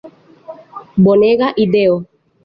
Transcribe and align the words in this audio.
Bonega 1.07 1.49
ideo! 1.65 1.99